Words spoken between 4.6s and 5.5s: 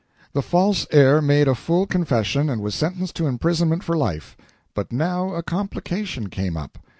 But now a